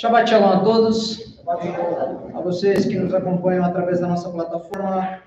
Shabbat 0.00 0.30
Shalom 0.30 0.48
a 0.48 0.60
todos, 0.64 1.38
a 1.46 2.40
vocês 2.40 2.86
que 2.86 2.98
nos 2.98 3.12
acompanham 3.12 3.62
através 3.62 4.00
da 4.00 4.08
nossa 4.08 4.30
plataforma, 4.30 5.22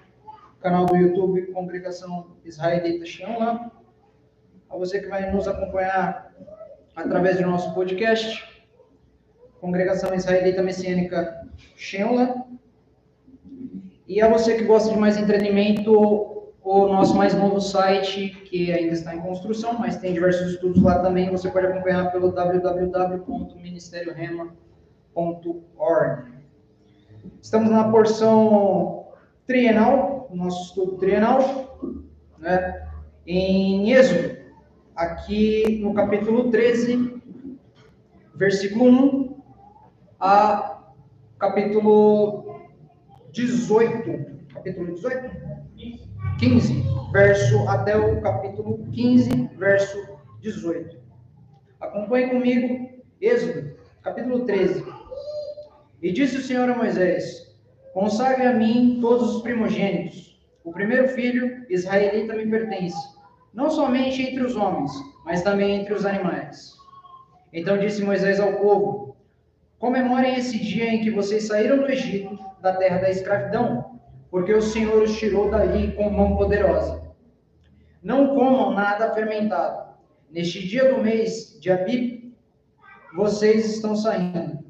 canal 0.62 0.88
do 0.88 0.96
YouTube 0.96 1.46
Congregação 1.53 2.31
Israelita 2.44 3.05
Shalom, 3.05 3.70
a 4.67 4.75
você 4.75 4.99
que 4.99 5.09
vai 5.09 5.31
nos 5.31 5.47
acompanhar 5.47 6.33
através 6.96 7.38
do 7.38 7.44
nosso 7.44 7.71
podcast, 7.75 8.44
Congregação 9.62 10.12
Israelita 10.15 10.63
Messiânica 10.63 11.47
Shenla, 11.76 12.44
e 14.08 14.24
a 14.24 14.28
você 14.28 14.55
que 14.55 14.63
gosta 14.63 14.92
de 14.92 14.97
mais 14.97 15.17
entretenimento, 15.17 15.94
o 16.63 16.88
nosso 16.88 17.13
mais 17.16 17.35
novo 17.35 17.62
site, 17.62 18.30
que 18.49 18.73
ainda 18.73 18.94
está 18.94 19.13
em 19.13 19.21
construção, 19.21 19.77
mas 19.77 19.98
tem 19.98 20.13
diversos 20.13 20.53
estudos 20.53 20.81
lá 20.81 20.98
também, 20.98 21.30
você 21.30 21.48
pode 21.48 21.67
acompanhar 21.67 22.12
pelo 22.12 22.31
www.ministeriorema.org. 25.13 26.34
Estamos 27.41 27.70
na 27.70 27.90
porção 27.90 29.08
trienal, 29.45 30.30
nosso 30.34 30.70
estudo 30.70 30.98
trienal, 30.98 31.77
né, 32.38 32.90
em 33.26 33.94
Êxodo, 33.94 34.38
aqui 34.95 35.80
no 35.81 35.94
capítulo 35.94 36.49
13, 36.49 37.21
versículo 38.35 38.85
1 38.85 39.44
a 40.20 40.84
capítulo 41.38 42.62
18. 43.32 44.34
Capítulo 44.54 44.93
18? 44.93 45.43
15, 46.40 46.84
verso 47.12 47.70
até 47.70 47.95
o 47.95 48.21
capítulo 48.21 48.85
15, 48.91 49.49
verso 49.57 50.18
18. 50.41 50.98
Acompanhe 51.80 52.30
comigo, 52.30 52.90
Êxodo, 53.21 53.76
capítulo 54.02 54.45
13. 54.45 55.02
E 56.03 56.12
disse 56.12 56.35
o 56.35 56.41
Senhor 56.41 56.70
a 56.70 56.76
Moisés: 56.76 57.55
Consagre 57.93 58.46
a 58.46 58.54
mim 58.54 58.99
todos 58.99 59.37
os 59.37 59.41
primogênitos. 59.41 60.37
O 60.62 60.71
primeiro 60.73 61.07
filho 61.07 61.65
israelita 61.70 62.35
me 62.35 62.45
pertence, 62.45 62.98
não 63.54 63.70
somente 63.70 64.21
entre 64.21 64.43
os 64.43 64.55
homens, 64.55 64.91
mas 65.23 65.43
também 65.43 65.79
entre 65.79 65.93
os 65.93 66.05
animais. 66.05 66.73
Então 67.53 67.77
disse 67.77 68.03
Moisés 68.03 68.41
ao 68.41 68.53
povo: 68.57 69.15
Comemorem 69.79 70.35
esse 70.35 70.59
dia 70.59 70.93
em 70.93 71.01
que 71.01 71.09
vocês 71.09 71.47
saíram 71.47 71.77
do 71.77 71.89
Egito, 71.89 72.38
da 72.61 72.75
terra 72.75 72.99
da 72.99 73.09
escravidão, 73.09 74.01
porque 74.29 74.53
o 74.53 74.61
Senhor 74.61 75.03
os 75.03 75.17
tirou 75.17 75.49
dali 75.49 75.93
com 75.93 76.09
mão 76.09 76.35
poderosa. 76.35 77.01
Não 78.03 78.35
comam 78.35 78.73
nada 78.73 79.13
fermentado. 79.13 79.93
Neste 80.29 80.67
dia 80.67 80.93
do 80.93 81.01
mês 81.01 81.57
de 81.61 81.71
Abib, 81.71 82.33
vocês 83.15 83.75
estão 83.75 83.95
saindo. 83.95 84.62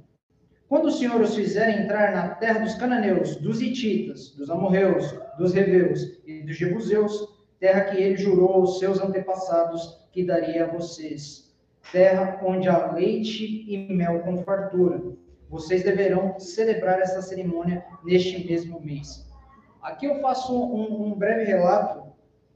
Quando 0.74 0.88
o 0.88 0.92
Senhor 0.92 1.22
os 1.22 1.36
fizer 1.36 1.70
entrar 1.70 2.12
na 2.14 2.30
terra 2.30 2.62
dos 2.62 2.74
cananeus, 2.74 3.36
dos 3.36 3.62
hititas, 3.62 4.32
dos 4.32 4.50
amorreus, 4.50 5.06
dos 5.38 5.54
reveus 5.54 6.20
e 6.26 6.42
dos 6.42 6.56
jebuseus, 6.56 7.30
terra 7.60 7.82
que 7.82 8.02
ele 8.02 8.18
jurou 8.18 8.54
aos 8.54 8.80
seus 8.80 9.00
antepassados 9.00 10.04
que 10.12 10.26
daria 10.26 10.66
a 10.66 10.72
vocês, 10.72 11.56
terra 11.92 12.42
onde 12.44 12.68
há 12.68 12.92
leite 12.92 13.64
e 13.72 13.94
mel 13.94 14.22
com 14.22 14.44
fartura. 14.44 15.00
Vocês 15.48 15.84
deverão 15.84 16.40
celebrar 16.40 17.00
essa 17.00 17.22
cerimônia 17.22 17.86
neste 18.04 18.44
mesmo 18.44 18.82
mês. 18.82 19.32
Aqui 19.80 20.08
eu 20.08 20.22
faço 20.22 20.60
um, 20.60 21.06
um 21.06 21.14
breve 21.14 21.44
relato. 21.44 22.12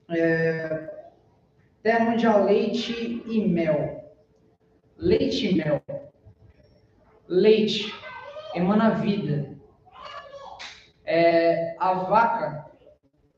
É, 0.10 0.90
terra 1.84 2.12
onde 2.12 2.26
há 2.26 2.36
leite 2.36 3.22
e 3.28 3.48
mel. 3.48 4.12
Leite 4.98 5.52
e 5.52 5.56
mel. 5.56 5.84
Leite 7.28 8.07
emana 8.58 8.92
vida. 8.92 9.56
É, 11.06 11.76
a 11.80 11.94
vaca, 11.94 12.66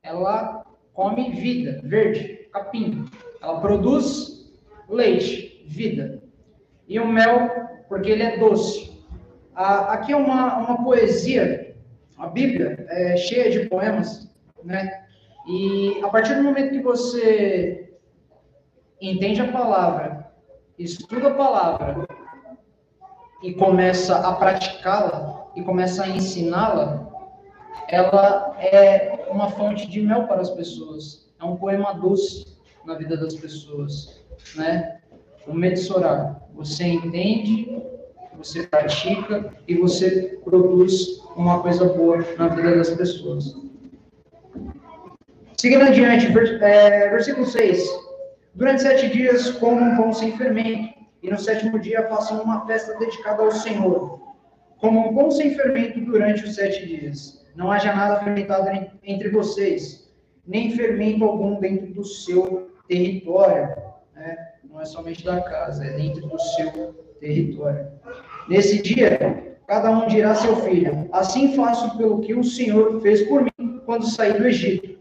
ela 0.01 0.65
come 0.93 1.31
vida, 1.31 1.81
verde, 1.83 2.47
capim. 2.51 3.05
Ela 3.41 3.59
produz 3.61 4.51
leite, 4.87 5.63
vida. 5.67 6.21
E 6.87 6.99
o 6.99 7.07
mel, 7.07 7.49
porque 7.87 8.09
ele 8.09 8.23
é 8.23 8.37
doce. 8.37 8.89
Aqui 9.53 10.13
é 10.13 10.15
uma, 10.15 10.57
uma 10.57 10.83
poesia 10.83 11.69
a 12.19 12.27
Bíblia 12.27 12.85
é 12.89 13.15
cheia 13.15 13.49
de 13.49 13.69
poemas, 13.69 14.29
né? 14.61 15.05
E 15.47 16.01
a 16.03 16.09
partir 16.09 16.35
do 16.35 16.43
momento 16.43 16.71
que 16.71 16.81
você 16.81 17.93
entende 19.01 19.41
a 19.41 19.49
palavra, 19.49 20.29
estuda 20.77 21.29
a 21.29 21.33
palavra 21.33 22.05
e 23.41 23.53
começa 23.53 24.15
a 24.17 24.33
praticá-la 24.33 25.47
e 25.55 25.63
começa 25.63 26.03
a 26.03 26.09
ensiná-la, 26.09 27.07
ela 27.87 28.55
é 28.59 29.27
uma 29.29 29.49
fonte 29.49 29.87
de 29.87 30.01
mel 30.01 30.27
para 30.27 30.41
as 30.41 30.49
pessoas. 30.49 31.27
É 31.39 31.43
um 31.43 31.55
poema 31.55 31.93
doce 31.93 32.45
na 32.85 32.95
vida 32.95 33.17
das 33.17 33.35
pessoas, 33.35 34.21
né? 34.55 34.99
O 35.47 35.53
Metsorá. 35.53 36.35
Você 36.53 36.85
entende, 36.85 37.81
você 38.37 38.67
pratica 38.67 39.53
e 39.67 39.75
você 39.75 40.39
produz 40.43 41.21
uma 41.35 41.61
coisa 41.61 41.85
boa 41.85 42.17
na 42.37 42.49
vida 42.49 42.75
das 42.75 42.89
pessoas. 42.89 43.55
Seguindo 45.57 45.83
adiante, 45.83 46.27
é, 46.27 47.09
versículo 47.09 47.45
6. 47.45 48.09
Durante 48.55 48.81
sete 48.81 49.09
dias 49.09 49.51
comam 49.51 49.95
pão 49.95 50.13
sem 50.13 50.35
fermento, 50.37 50.98
e 51.21 51.29
no 51.29 51.37
sétimo 51.37 51.79
dia 51.79 52.07
façam 52.07 52.41
uma 52.41 52.65
festa 52.65 52.97
dedicada 52.97 53.43
ao 53.43 53.51
Senhor. 53.51 54.19
Comam 54.77 55.13
pão 55.13 55.29
sem 55.29 55.55
fermento 55.55 55.99
durante 55.99 56.43
os 56.45 56.55
sete 56.55 56.85
dias. 56.85 57.45
Não 57.55 57.71
haja 57.71 57.93
nada 57.93 58.23
fermentado 58.23 58.69
entre 59.03 59.29
vocês, 59.29 60.09
nem 60.47 60.71
fermento 60.71 61.25
algum 61.25 61.59
dentro 61.59 61.87
do 61.87 62.05
seu 62.05 62.71
território. 62.87 63.75
Né? 64.15 64.37
Não 64.63 64.79
é 64.79 64.85
somente 64.85 65.25
da 65.25 65.41
casa, 65.41 65.85
é 65.85 65.97
dentro 65.97 66.27
do 66.27 66.39
seu 66.39 66.93
território. 67.19 67.87
Nesse 68.47 68.81
dia, 68.81 69.57
cada 69.67 69.91
um 69.91 70.07
dirá 70.07 70.33
seu 70.35 70.55
filho: 70.57 71.09
Assim 71.11 71.55
faço 71.55 71.97
pelo 71.97 72.21
que 72.21 72.33
o 72.33 72.43
Senhor 72.43 73.01
fez 73.01 73.23
por 73.23 73.43
mim 73.43 73.81
quando 73.85 74.09
saí 74.09 74.33
do 74.33 74.47
Egito. 74.47 74.97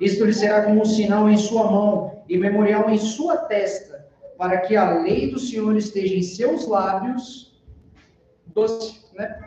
Isto 0.00 0.24
lhe 0.24 0.34
será 0.34 0.62
como 0.62 0.82
um 0.82 0.84
sinal 0.84 1.28
em 1.28 1.36
sua 1.36 1.70
mão 1.70 2.22
e 2.28 2.36
memorial 2.36 2.88
em 2.88 2.98
sua 2.98 3.36
testa, 3.36 3.97
para 4.38 4.60
que 4.60 4.76
a 4.76 5.00
lei 5.00 5.30
do 5.30 5.38
Senhor 5.38 5.76
esteja 5.76 6.14
em 6.14 6.22
seus 6.22 6.66
lábios, 6.66 7.60
doce, 8.46 9.04
né? 9.14 9.38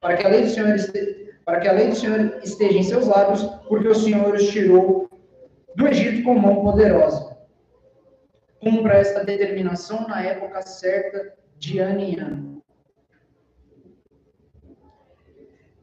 Para 0.00 0.16
que 0.16 0.26
a 0.26 0.28
lei 0.28 0.42
do 0.42 0.50
Senhor 0.50 0.74
esteja, 0.76 1.32
para 1.44 1.60
que 1.60 1.68
a 1.68 1.72
lei 1.72 1.88
do 1.88 1.96
Senhor 1.96 2.38
esteja 2.44 2.78
em 2.78 2.82
seus 2.82 3.06
lábios, 3.06 3.42
porque 3.66 3.88
o 3.88 3.94
Senhor 3.94 4.34
os 4.34 4.48
tirou 4.48 5.08
do 5.74 5.88
Egito 5.88 6.22
com 6.22 6.38
mão 6.38 6.62
poderosa. 6.62 7.36
Cumpra 8.60 8.94
esta 8.94 9.24
determinação 9.24 10.06
na 10.06 10.22
época 10.22 10.62
certa 10.62 11.34
de 11.58 11.78
ano 11.78 12.00
em 12.00 12.20
ano 12.20 12.54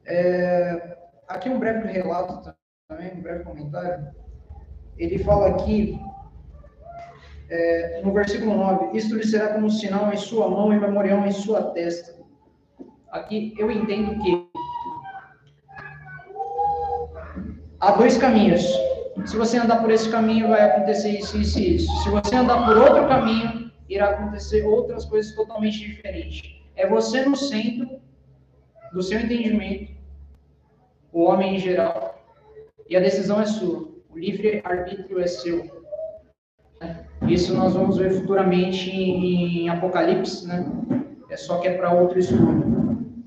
É, 0.06 0.98
aqui 1.28 1.48
um 1.50 1.58
breve 1.58 1.88
relato 1.88 2.54
também, 2.90 3.14
um 3.14 3.22
breve 3.22 3.46
comentário. 3.46 4.14
Ele 4.98 5.18
fala 5.20 5.50
aqui, 5.50 5.98
é, 7.52 8.02
no 8.02 8.14
versículo 8.14 8.56
9: 8.56 8.98
Isto 8.98 9.16
lhe 9.16 9.26
será 9.26 9.50
como 9.50 9.68
um 9.68 9.70
sinal 9.70 10.12
em 10.12 10.18
sua 10.18 10.50
mão 10.50 10.74
e 10.74 10.80
memorial 10.80 11.26
em 11.26 11.32
sua 11.32 11.62
testa. 11.72 12.16
Aqui 13.12 13.54
eu 13.58 13.70
entendo 13.70 14.18
que 14.24 14.48
há 17.82 17.92
dois 17.92 18.18
caminhos. 18.18 18.66
Se 19.26 19.36
você 19.36 19.58
andar 19.58 19.82
por 19.82 19.92
esse 19.92 20.10
caminho, 20.10 20.48
vai 20.48 20.62
acontecer 20.62 21.10
isso, 21.10 21.38
isso 21.38 21.60
e 21.60 21.76
isso. 21.76 22.04
Se 22.04 22.10
você 22.10 22.36
andar 22.36 22.66
por 22.66 22.78
outro 22.78 23.06
caminho, 23.08 23.70
irá 23.90 24.12
acontecer 24.12 24.66
outras 24.66 25.04
coisas 25.04 25.36
totalmente 25.36 25.80
diferentes. 25.80 26.56
É 26.78 26.88
você 26.88 27.26
no 27.26 27.36
centro 27.36 28.00
do 28.94 29.04
seu 29.04 29.20
entendimento 29.20 29.92
o 31.12 31.24
homem 31.24 31.56
em 31.56 31.60
geral, 31.60 32.24
e 32.90 32.96
a 32.96 33.02
decisão 33.02 33.42
é 33.42 33.46
sua. 33.46 33.90
O 34.10 34.18
livre-arbítrio 34.18 35.20
é 35.20 35.28
seu. 35.28 35.81
Isso 37.28 37.54
nós 37.54 37.74
vamos 37.74 37.98
ver 37.98 38.12
futuramente 38.12 38.90
em, 38.90 39.70
Apocalipse, 39.70 40.48
né? 40.48 40.66
É 41.30 41.38
só 41.38 41.60
que 41.60 41.68
é 41.68 41.78
para 41.78 41.94
outro 41.94 42.20
estudo. 42.20 43.24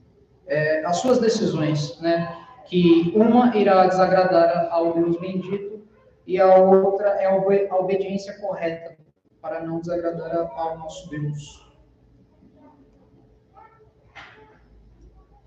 É, 0.47 0.85
as 0.85 0.97
suas 0.97 1.19
decisões, 1.19 1.99
né? 2.01 2.37
Que 2.67 3.13
uma 3.15 3.57
irá 3.57 3.87
desagradar 3.87 4.69
ao 4.71 4.95
Deus 4.95 5.19
bendito 5.19 5.83
e 6.27 6.41
a 6.41 6.57
outra 6.57 7.09
é 7.21 7.27
a 7.27 7.77
obediência 7.77 8.39
correta 8.41 8.97
para 9.41 9.61
não 9.61 9.81
desagradar 9.81 10.51
ao 10.57 10.79
nosso 10.79 11.09
Deus. 11.11 11.65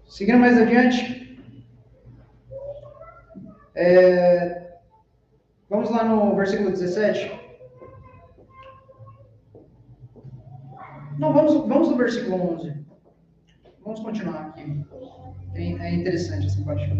Seguindo 0.07 0.39
mais 0.39 0.57
adiante, 0.57 1.44
é, 3.75 4.77
vamos 5.69 5.92
lá 5.92 6.03
no 6.03 6.36
versículo 6.36 6.71
17. 6.71 7.47
Não, 11.19 11.34
vamos, 11.34 11.68
vamos 11.68 11.90
no 11.90 11.98
versículo 11.98 12.54
11. 12.54 12.74
Vamos 13.84 14.00
continuar 14.02 14.48
aqui. 14.50 14.86
É 15.56 15.94
interessante 15.96 16.46
essa 16.46 16.62
parte. 16.64 16.92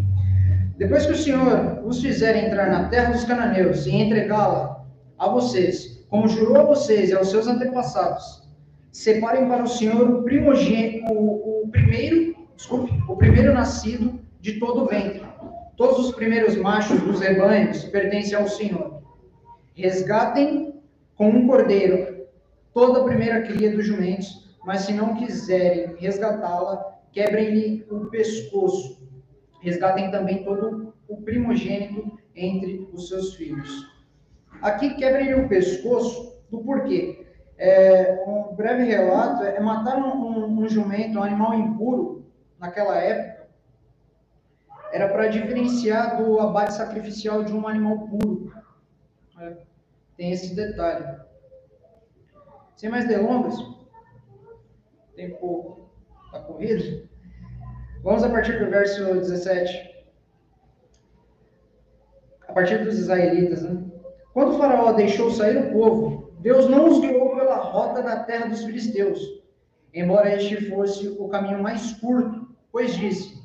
Depois 0.78 1.06
que 1.06 1.12
o 1.12 1.18
Senhor 1.18 1.84
os 1.86 2.02
fizer 2.02 2.36
entrar 2.46 2.70
na 2.70 2.90
terra 2.90 3.12
dos 3.12 3.24
cananeus 3.26 3.86
e 3.86 3.96
entregá-la 3.96 4.86
a 5.20 5.30
vocês, 5.30 6.04
como 6.10 6.28
jurou 6.28 6.58
a 6.58 6.64
vocês 6.64 7.10
e 7.10 7.14
aos 7.14 7.30
seus 7.30 7.48
antepassados, 7.48 8.48
separem 8.92 9.48
para 9.48 9.64
o 9.64 9.68
Senhor 9.68 10.10
o 10.10 10.24
primogênito, 10.24 11.12
o, 11.14 11.66
o 11.66 11.70
primeiro, 11.70 12.36
desculpe, 12.56 12.92
o 13.08 13.16
primeiro 13.16 13.54
nascido 13.54 14.20
de 14.42 14.54
todo 14.54 14.84
o 14.84 14.88
ventre. 14.88 15.22
Todos 15.76 16.08
os 16.08 16.16
primeiros 16.16 16.56
machos 16.56 17.00
dos 17.02 17.20
rebanhos 17.20 17.84
pertencem 17.84 18.36
ao 18.36 18.48
Senhor. 18.48 19.04
Resgatem 19.76 20.74
com 21.16 21.30
um 21.30 21.46
cordeiro 21.46 22.17
toda 22.78 23.02
a 23.02 23.04
primeira 23.06 23.42
cria 23.42 23.76
dos 23.76 23.88
jumentos, 23.88 24.56
mas 24.64 24.82
se 24.82 24.94
não 24.94 25.16
quiserem 25.16 25.96
resgatá-la, 25.96 27.00
quebrem-lhe 27.12 27.84
o 27.90 28.06
pescoço. 28.06 29.02
Resgatem 29.64 30.12
também 30.12 30.44
todo 30.44 30.94
o 31.08 31.18
primogênito 31.24 32.20
entre 32.36 32.88
os 32.94 33.10
seus 33.10 33.34
filhos. 33.34 33.68
Aqui 34.62 34.94
quebrem-lhe 34.94 35.34
o 35.34 35.50
pescoço 35.50 36.40
do 36.52 36.60
porquê. 36.60 37.26
É, 37.58 38.24
um 38.28 38.56
breve 38.56 38.84
relato 38.84 39.42
é 39.42 39.60
matar 39.60 39.98
um, 39.98 40.12
um, 40.12 40.60
um 40.62 40.70
jumento, 40.70 41.18
um 41.18 41.24
animal 41.24 41.56
impuro, 41.56 42.28
naquela 42.60 42.96
época, 42.98 43.48
era 44.94 45.10
para 45.10 45.30
diferenciar 45.30 46.24
do 46.24 46.40
abate 46.40 46.76
sacrificial 46.76 47.44
de 47.44 47.54
um 47.54 47.68
animal 47.68 48.08
puro. 48.08 48.54
É, 49.40 49.58
tem 50.16 50.32
esse 50.32 50.56
detalhe. 50.56 51.26
Sem 52.78 52.92
mais 52.92 53.08
delongas, 53.08 53.58
tempo 55.16 55.90
está 56.26 56.40
corrido. 56.42 57.10
Vamos 58.04 58.24
a 58.24 58.30
partir 58.30 58.60
do 58.60 58.70
verso 58.70 59.16
17. 59.16 60.06
A 62.48 62.54
partir 62.54 62.84
dos 62.84 63.00
israelitas, 63.00 63.64
né? 63.64 63.84
Quando 64.32 64.54
o 64.54 64.58
faraó 64.60 64.94
deixou 64.94 65.32
sair 65.32 65.58
o 65.58 65.72
povo, 65.72 66.32
Deus 66.40 66.70
não 66.70 66.88
os 66.88 67.00
guiou 67.00 67.36
pela 67.36 67.56
rota 67.56 68.04
da 68.04 68.24
terra 68.26 68.46
dos 68.46 68.64
filisteus, 68.64 69.20
embora 69.92 70.36
este 70.36 70.70
fosse 70.70 71.08
o 71.08 71.28
caminho 71.30 71.64
mais 71.64 71.94
curto, 71.94 72.48
pois 72.72 72.96
disse: 72.96 73.42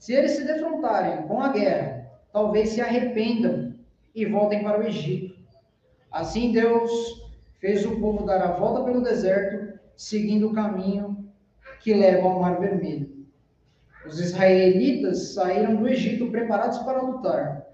Se 0.00 0.12
eles 0.12 0.32
se 0.32 0.44
defrontarem 0.44 1.28
com 1.28 1.40
a 1.40 1.52
guerra, 1.52 2.10
talvez 2.32 2.70
se 2.70 2.80
arrependam 2.80 3.76
e 4.12 4.26
voltem 4.26 4.64
para 4.64 4.80
o 4.80 4.82
Egito. 4.82 5.40
Assim 6.10 6.50
Deus 6.50 7.21
fez 7.62 7.86
o 7.86 7.96
povo 8.00 8.26
dar 8.26 8.42
a 8.42 8.50
volta 8.56 8.82
pelo 8.82 9.04
deserto, 9.04 9.78
seguindo 9.96 10.48
o 10.48 10.52
caminho 10.52 11.32
que 11.80 11.94
leva 11.94 12.26
ao 12.26 12.40
Mar 12.40 12.58
Vermelho. 12.58 13.08
Os 14.04 14.18
israelitas 14.18 15.34
saíram 15.34 15.76
do 15.76 15.88
Egito 15.88 16.28
preparados 16.32 16.78
para 16.78 17.00
lutar. 17.00 17.64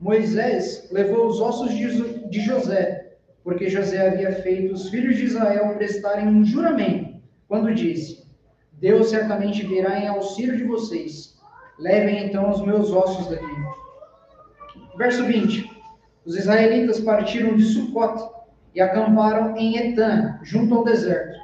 Moisés 0.00 0.88
levou 0.90 1.28
os 1.28 1.40
ossos 1.40 1.70
de 1.72 2.40
José, 2.40 3.14
porque 3.44 3.70
José 3.70 4.08
havia 4.08 4.32
feito 4.32 4.74
os 4.74 4.88
filhos 4.88 5.16
de 5.16 5.26
Israel 5.26 5.72
prestarem 5.76 6.26
um 6.26 6.44
juramento, 6.44 7.14
quando 7.46 7.72
disse: 7.72 8.26
Deus 8.72 9.10
certamente 9.10 9.64
virá 9.64 10.00
em 10.00 10.08
auxílio 10.08 10.56
de 10.56 10.64
vocês. 10.64 11.38
Levem 11.78 12.26
então 12.26 12.50
os 12.50 12.60
meus 12.66 12.90
ossos 12.90 13.28
daqui. 13.28 13.46
Verso 14.98 15.24
20. 15.24 15.70
Os 16.24 16.36
israelitas 16.36 17.00
partiram 17.00 17.56
de 17.56 17.64
Sucote 17.64 18.39
e 18.74 18.80
acamparam 18.80 19.56
em 19.56 19.76
Etã, 19.76 20.38
junto 20.42 20.74
ao 20.74 20.84
deserto. 20.84 21.38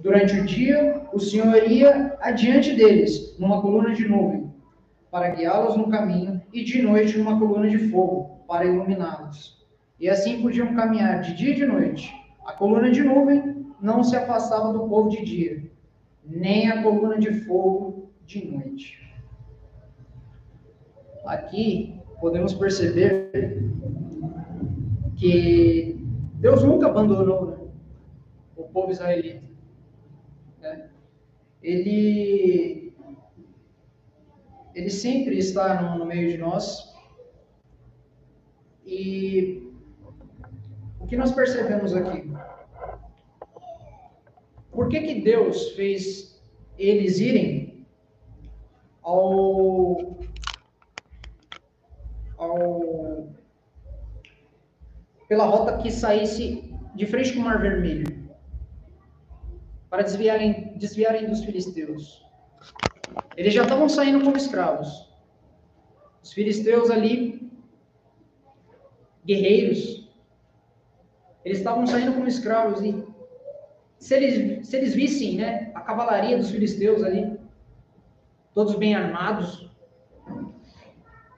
Durante 0.00 0.40
o 0.40 0.44
dia, 0.44 1.06
o 1.12 1.20
Senhor 1.20 1.70
ia 1.70 2.16
adiante 2.20 2.74
deles, 2.74 3.36
numa 3.38 3.60
coluna 3.60 3.92
de 3.94 4.08
nuvem, 4.08 4.50
para 5.10 5.30
guiá-los 5.30 5.76
no 5.76 5.90
caminho, 5.90 6.40
e 6.52 6.64
de 6.64 6.80
noite 6.80 7.18
numa 7.18 7.38
coluna 7.38 7.68
de 7.68 7.90
fogo, 7.90 8.40
para 8.48 8.64
iluminá-los. 8.64 9.60
E 9.98 10.08
assim 10.08 10.40
podiam 10.40 10.74
caminhar 10.74 11.20
de 11.20 11.34
dia 11.34 11.50
e 11.50 11.56
de 11.56 11.66
noite. 11.66 12.12
A 12.46 12.52
coluna 12.52 12.90
de 12.90 13.02
nuvem 13.02 13.66
não 13.80 14.02
se 14.02 14.16
afastava 14.16 14.72
do 14.72 14.88
povo 14.88 15.10
de 15.10 15.24
dia, 15.24 15.70
nem 16.24 16.70
a 16.70 16.82
coluna 16.82 17.18
de 17.18 17.32
fogo 17.44 18.10
de 18.26 18.46
noite. 18.50 18.98
Aqui 21.26 22.00
podemos 22.20 22.54
perceber 22.54 23.62
que 25.16 25.99
Deus 26.40 26.64
nunca 26.64 26.86
abandonou 26.86 27.50
né, 27.50 27.58
o 28.56 28.62
povo 28.64 28.90
israelita. 28.90 29.46
Né? 30.58 30.88
Ele 31.62 32.94
ele 34.74 34.88
sempre 34.88 35.36
está 35.36 35.82
no, 35.82 35.98
no 35.98 36.06
meio 36.06 36.30
de 36.30 36.38
nós. 36.38 36.94
E 38.86 39.70
o 40.98 41.06
que 41.06 41.14
nós 41.14 41.30
percebemos 41.30 41.94
aqui? 41.94 42.32
Por 44.72 44.88
que, 44.88 45.00
que 45.02 45.20
Deus 45.20 45.72
fez 45.72 46.42
eles 46.78 47.20
irem 47.20 47.86
ao, 49.02 50.16
ao 52.38 53.28
pela 55.30 55.44
rota 55.44 55.78
que 55.78 55.92
saísse 55.92 56.74
de 56.92 57.06
frente 57.06 57.32
com 57.32 57.38
o 57.38 57.44
Mar 57.44 57.62
Vermelho 57.62 58.28
para 59.88 60.02
desviarem, 60.02 60.76
desviarem 60.76 61.28
dos 61.28 61.44
filisteus? 61.44 62.26
Eles 63.36 63.54
já 63.54 63.62
estavam 63.62 63.88
saindo 63.88 64.24
como 64.24 64.36
escravos. 64.36 65.08
Os 66.20 66.32
filisteus 66.32 66.90
ali, 66.90 67.48
guerreiros, 69.24 70.10
eles 71.44 71.58
estavam 71.58 71.86
saindo 71.86 72.12
como 72.14 72.26
escravos 72.26 72.82
e 72.82 73.06
se 73.98 74.16
eles, 74.16 74.66
se 74.66 74.76
eles 74.76 74.94
vissem 74.96 75.36
né, 75.36 75.70
a 75.76 75.80
cavalaria 75.80 76.36
dos 76.36 76.50
filisteus 76.50 77.04
ali, 77.04 77.38
todos 78.52 78.74
bem 78.74 78.96
armados, 78.96 79.70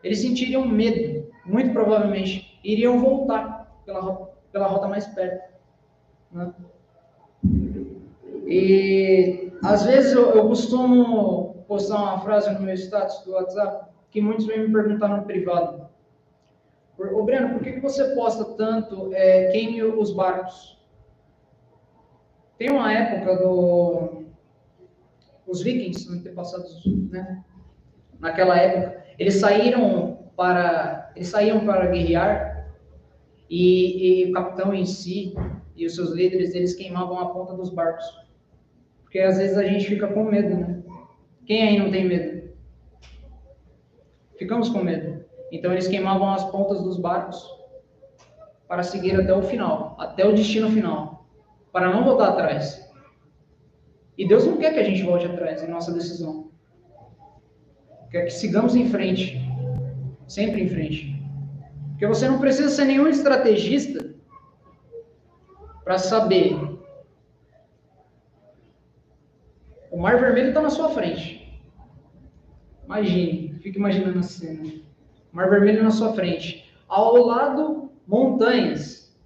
eles 0.03 0.21
sentiriam 0.21 0.67
medo, 0.67 1.31
muito 1.45 1.75
provavelmente, 1.75 2.59
iriam 2.65 2.99
voltar 2.99 3.62
pela, 3.84 4.31
pela 4.50 4.67
rota 4.67 4.88
mais 4.88 5.06
perto. 5.08 5.52
Né? 6.31 6.52
E 8.46 9.52
às 9.62 9.84
vezes 9.84 10.12
eu, 10.12 10.30
eu 10.30 10.49
costumo 10.49 11.64
postar 11.68 11.97
uma 11.97 12.21
frase 12.21 12.50
no 12.50 12.61
meu 12.61 12.75
status 12.75 13.25
do 13.25 13.33
WhatsApp 13.33 13.90
que 14.11 14.21
muitos 14.21 14.47
vêm 14.47 14.66
me 14.66 14.73
perguntar 14.73 15.09
no 15.09 15.25
privado. 15.25 15.88
Ô 16.99 17.23
Breno, 17.25 17.54
por 17.54 17.62
que, 17.62 17.73
que 17.73 17.80
você 17.80 18.14
posta 18.14 18.45
tanto 18.57 19.11
é, 19.12 19.50
queime 19.50 19.83
os 19.83 20.12
barcos? 20.12 20.78
Tem 22.59 22.71
uma 22.71 22.92
época 22.92 23.37
do... 23.37 24.23
Os 25.47 25.62
vikings, 25.62 26.09
antepassados, 26.12 26.85
né? 27.11 27.42
Naquela 28.21 28.57
época, 28.57 29.04
eles 29.18 29.35
saíram 29.35 30.18
para... 30.37 31.11
Eles 31.16 31.28
saíam 31.28 31.64
para 31.64 31.87
guerrear 31.87 32.51
e, 33.54 34.23
e 34.23 34.30
o 34.30 34.32
capitão 34.32 34.73
em 34.73 34.87
si 34.87 35.35
e 35.76 35.85
os 35.85 35.94
seus 35.94 36.12
líderes, 36.12 36.54
eles 36.54 36.75
queimavam 36.75 37.18
a 37.18 37.28
ponta 37.35 37.52
dos 37.52 37.68
barcos. 37.68 38.02
Porque 39.02 39.18
às 39.18 39.37
vezes 39.37 39.59
a 39.59 39.62
gente 39.62 39.85
fica 39.85 40.09
com 40.09 40.25
medo, 40.25 40.56
né? 40.56 40.82
Quem 41.44 41.62
aí 41.62 41.78
não 41.78 41.90
tem 41.90 42.09
medo? 42.09 42.50
Ficamos 44.38 44.71
com 44.71 44.82
medo. 44.82 45.23
Então 45.52 45.71
eles 45.71 45.87
queimavam 45.87 46.32
as 46.32 46.50
pontas 46.50 46.82
dos 46.82 46.97
barcos 46.97 47.47
para 48.66 48.82
seguir 48.82 49.21
até 49.21 49.35
o 49.35 49.42
final, 49.42 49.97
até 50.00 50.26
o 50.26 50.32
destino 50.32 50.71
final, 50.71 51.28
para 51.71 51.92
não 51.92 52.04
voltar 52.04 52.30
atrás. 52.30 52.90
E 54.16 54.26
Deus 54.26 54.47
não 54.47 54.56
quer 54.56 54.73
que 54.73 54.80
a 54.80 54.85
gente 54.85 55.02
volte 55.02 55.26
atrás 55.26 55.62
em 55.62 55.68
nossa 55.68 55.92
decisão. 55.92 56.50
Quer 58.11 58.25
que 58.25 58.30
sigamos 58.30 58.75
em 58.75 58.88
frente, 58.88 59.38
sempre 60.26 60.62
em 60.62 60.68
frente. 60.71 61.12
Porque 62.02 62.16
você 62.16 62.28
não 62.28 62.40
precisa 62.40 62.68
ser 62.68 62.87
nenhum 62.87 63.06
estrategista 63.06 64.12
para 65.85 65.99
saber 65.99 66.59
O 69.88 70.00
Mar 70.00 70.18
Vermelho 70.18 70.49
está 70.49 70.61
na 70.61 70.71
sua 70.71 70.88
frente. 70.88 71.62
Imagine, 72.87 73.56
fique 73.61 73.78
imaginando 73.78 74.18
a 74.18 74.23
cena. 74.25 74.68
O 75.32 75.37
Mar 75.37 75.49
Vermelho 75.49 75.85
na 75.85 75.92
sua 75.92 76.12
frente. 76.12 76.75
Ao 76.88 77.14
lado, 77.18 77.92
montanhas. 78.04 79.16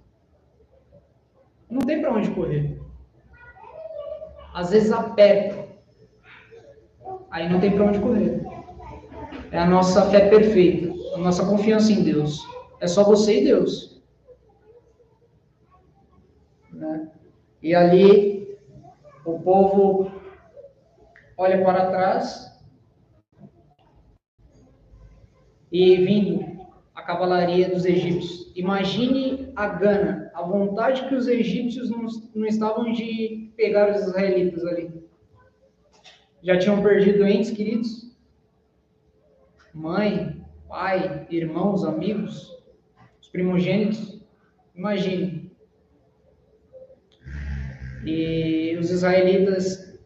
Não 1.67 1.81
tem 1.81 1.99
para 1.99 2.13
onde 2.13 2.29
correr. 2.29 2.79
Às 4.53 4.69
vezes 4.69 4.91
aperta. 4.91 5.67
Aí 7.31 7.49
não 7.49 7.59
tem 7.59 7.71
para 7.71 7.85
onde 7.85 7.99
correr. 7.99 8.45
É 9.51 9.57
a 9.57 9.65
nossa 9.65 10.11
fé 10.11 10.29
perfeita, 10.29 10.93
a 11.15 11.17
nossa 11.17 11.43
confiança 11.43 11.91
em 11.91 12.03
Deus. 12.03 12.56
É 12.79 12.87
só 12.87 13.03
você 13.03 13.41
e 13.41 13.45
Deus. 13.45 14.01
Né? 16.71 17.11
E 17.61 17.73
ali 17.73 18.57
o 19.25 19.39
povo 19.39 20.11
olha 21.37 21.63
para 21.63 21.89
trás 21.89 22.47
e 25.71 25.95
vindo 25.97 26.67
a 26.95 27.01
cavalaria 27.01 27.69
dos 27.69 27.85
egípcios. 27.85 28.51
Imagine 28.55 29.51
a 29.55 29.67
gana, 29.67 30.31
a 30.33 30.41
vontade 30.41 31.07
que 31.07 31.15
os 31.15 31.27
egípcios 31.27 31.89
não, 31.89 32.07
não 32.33 32.45
estavam 32.45 32.91
de 32.91 33.51
pegar 33.55 33.91
os 33.91 34.01
israelitas 34.01 34.65
ali. 34.65 34.91
Já 36.41 36.57
tinham 36.57 36.81
perdido 36.81 37.25
entes 37.25 37.51
queridos, 37.51 38.15
mãe, 39.73 40.41
pai, 40.67 41.27
irmãos, 41.29 41.83
amigos, 41.83 42.49
os 42.51 42.56
primogênitos. 43.37 44.19
Imagine. 44.73 45.55
E 48.03 48.75
os 48.79 48.89
israelitas 48.89 50.01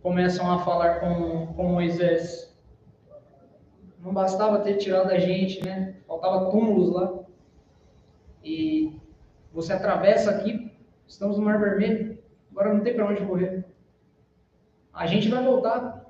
começam 0.00 0.50
a 0.50 0.58
falar 0.60 1.00
com, 1.00 1.48
com 1.48 1.64
Moisés. 1.64 2.58
Não 4.00 4.14
bastava 4.14 4.60
ter 4.60 4.78
tirado 4.78 5.10
a 5.10 5.18
gente, 5.18 5.62
né? 5.62 5.96
Faltava 6.06 6.50
túmulos 6.50 6.90
lá. 6.90 7.18
E 8.42 8.98
você 9.52 9.74
atravessa 9.74 10.30
aqui, 10.30 10.72
estamos 11.06 11.36
no 11.36 11.44
Mar 11.44 11.60
Vermelho, 11.60 12.16
agora 12.50 12.72
não 12.72 12.80
tem 12.80 12.94
para 12.94 13.10
onde 13.10 13.26
correr. 13.26 13.66
A 14.94 15.06
gente 15.06 15.28
vai 15.28 15.44
voltar, 15.44 16.06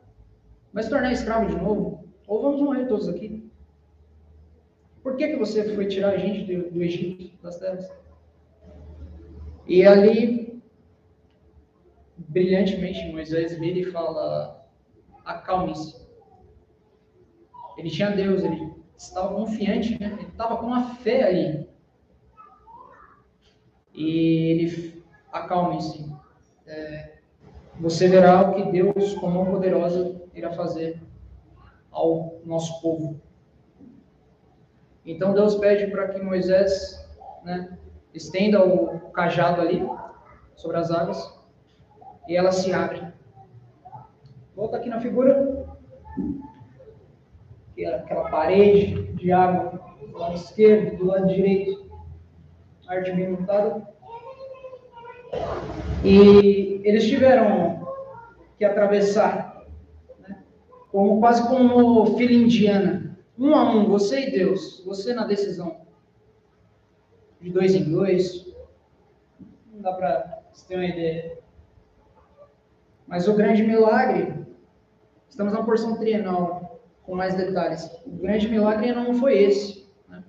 vai 0.72 0.84
se 0.84 0.90
tornar 0.90 1.10
escravo 1.10 1.46
de 1.46 1.56
novo, 1.56 2.04
ou 2.28 2.42
vamos 2.42 2.60
morrer 2.60 2.86
todos 2.86 3.08
aqui. 3.08 3.37
Por 5.08 5.16
que, 5.16 5.28
que 5.28 5.36
você 5.36 5.74
foi 5.74 5.86
tirar 5.86 6.10
a 6.10 6.18
gente 6.18 6.54
do, 6.54 6.70
do 6.70 6.82
Egito, 6.82 7.34
das 7.42 7.58
terras? 7.58 7.90
E 9.66 9.82
ali, 9.82 10.62
brilhantemente, 12.14 13.10
Moisés 13.10 13.58
vira 13.58 13.78
e 13.78 13.90
fala: 13.90 14.68
acalme-se. 15.24 16.06
Ele 17.78 17.88
tinha 17.88 18.10
Deus, 18.10 18.42
ele 18.44 18.70
estava 18.98 19.34
confiante, 19.34 19.98
né? 19.98 20.14
ele 20.20 20.28
estava 20.28 20.58
com 20.58 20.66
uma 20.66 20.96
fé 20.96 21.22
ali. 21.22 21.66
E 23.94 24.50
ele, 24.50 25.02
acalme-se. 25.32 26.06
É, 26.66 27.14
você 27.80 28.08
verá 28.08 28.42
o 28.42 28.54
que 28.56 28.70
Deus, 28.72 29.14
com 29.14 29.30
mão 29.30 29.46
poderosa, 29.46 30.20
irá 30.34 30.52
fazer 30.52 31.00
ao 31.90 32.42
nosso 32.44 32.82
povo. 32.82 33.26
Então 35.08 35.32
Deus 35.32 35.54
pede 35.54 35.86
para 35.86 36.08
que 36.08 36.20
Moisés 36.20 37.02
né, 37.42 37.78
estenda 38.12 38.62
o 38.62 39.00
cajado 39.10 39.62
ali 39.62 39.82
sobre 40.54 40.76
as 40.76 40.90
águas 40.90 41.34
e 42.28 42.36
ela 42.36 42.52
se 42.52 42.74
abre. 42.74 43.02
Volta 44.54 44.76
aqui 44.76 44.90
na 44.90 45.00
figura. 45.00 45.66
Aquela 47.78 48.28
parede 48.28 49.14
de 49.14 49.32
água 49.32 49.80
do 49.98 50.18
lado 50.18 50.34
esquerdo, 50.34 50.98
do 50.98 51.06
lado 51.06 51.26
direito, 51.28 51.90
arte 52.86 53.10
bem 53.12 53.30
montada. 53.30 53.88
E 56.04 56.82
eles 56.84 57.08
tiveram 57.08 57.88
que 58.58 58.64
atravessar, 58.64 59.64
né, 60.18 60.44
como, 60.92 61.18
quase 61.18 61.48
como 61.48 62.18
filha 62.18 62.34
indiana 62.34 62.97
um 63.38 63.54
a 63.54 63.70
um, 63.70 63.86
você 63.86 64.28
e 64.28 64.30
Deus, 64.32 64.82
você 64.84 65.14
na 65.14 65.24
decisão. 65.24 65.80
De 67.40 67.50
dois 67.50 67.74
em 67.74 67.84
dois. 67.84 68.52
Não 69.72 69.80
dá 69.80 69.92
para 69.92 70.42
ter 70.66 70.74
uma 70.74 70.84
ideia. 70.84 71.38
Mas 73.06 73.28
o 73.28 73.36
grande 73.36 73.62
milagre, 73.62 74.44
estamos 75.28 75.52
na 75.52 75.62
porção 75.62 75.96
trienal, 75.96 76.82
com 77.04 77.14
mais 77.14 77.34
detalhes. 77.36 77.88
O 78.04 78.10
grande 78.10 78.48
milagre 78.48 78.92
não 78.92 79.14
foi 79.14 79.38
esse. 79.38 79.88
Né? 80.08 80.22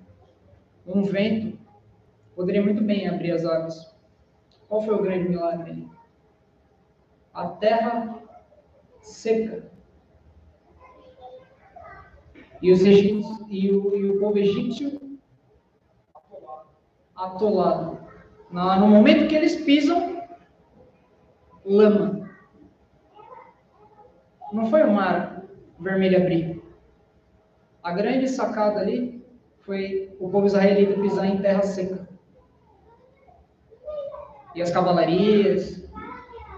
Um 0.86 1.02
vento 1.02 1.58
poderia 2.34 2.62
muito 2.62 2.82
bem 2.82 3.08
abrir 3.08 3.32
as 3.32 3.44
águas. 3.44 3.94
Qual 4.68 4.82
foi 4.82 4.94
o 4.94 5.02
grande 5.02 5.28
milagre? 5.28 5.88
A 7.34 7.48
terra 7.48 8.22
seca 9.02 9.69
e, 12.62 12.72
os 12.72 12.84
egípcios, 12.84 13.38
e, 13.48 13.70
o, 13.70 13.96
e 13.96 14.10
o 14.10 14.18
povo 14.18 14.38
egípcio 14.38 15.00
atolado. 17.14 17.98
No 18.50 18.88
momento 18.88 19.28
que 19.28 19.34
eles 19.34 19.56
pisam, 19.56 20.22
lama. 21.64 22.28
Não 24.52 24.66
foi 24.66 24.82
o 24.82 24.92
mar 24.92 25.44
vermelho 25.78 26.16
abrir. 26.16 26.62
A 27.82 27.92
grande 27.92 28.28
sacada 28.28 28.80
ali 28.80 29.24
foi 29.60 30.14
o 30.18 30.28
povo 30.28 30.46
israelita 30.46 31.00
pisar 31.00 31.26
em 31.26 31.40
terra 31.40 31.62
seca. 31.62 32.08
E 34.54 34.60
as 34.60 34.70
cavalarias 34.70 35.88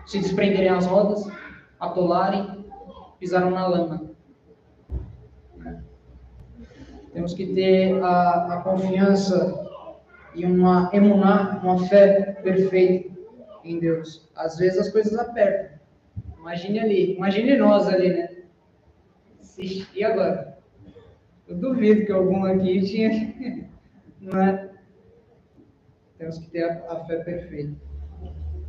se 0.06 0.18
desprenderem 0.18 0.70
as 0.70 0.86
rodas, 0.86 1.30
atolarem, 1.78 2.64
pisaram 3.18 3.50
na 3.50 3.66
lama. 3.66 4.11
Temos 7.12 7.34
que 7.34 7.54
ter 7.54 8.02
a, 8.02 8.54
a 8.54 8.62
confiança 8.62 9.62
e 10.34 10.44
uma 10.46 10.90
emunar, 10.92 11.64
uma 11.64 11.86
fé 11.86 12.32
perfeita 12.42 13.10
em 13.64 13.78
Deus. 13.78 14.30
Às 14.34 14.56
vezes 14.56 14.78
as 14.78 14.88
coisas 14.90 15.18
apertam. 15.18 15.78
Imagine 16.38 16.80
ali, 16.80 17.14
imagine 17.16 17.56
nós 17.56 17.86
ali, 17.86 18.08
né? 18.10 18.28
E 19.94 20.02
agora? 20.02 20.58
Eu 21.46 21.56
duvido 21.56 22.06
que 22.06 22.12
algum 22.12 22.44
aqui 22.44 22.80
tinha. 22.82 23.10
Não 24.20 24.40
é? 24.40 24.70
Temos 26.18 26.38
que 26.38 26.50
ter 26.50 26.64
a, 26.64 26.92
a 26.92 27.04
fé 27.04 27.16
perfeita. 27.16 27.76